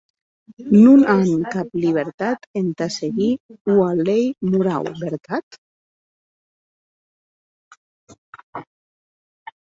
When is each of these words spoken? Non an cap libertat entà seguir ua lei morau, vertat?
Non 0.83 1.01
an 1.11 1.25
cap 1.55 1.75
libertat 1.81 2.47
entà 2.61 2.87
seguir 2.95 3.27
ua 3.73 3.89
lei 3.99 4.23
morau, 4.53 4.89
vertat? 5.01 5.59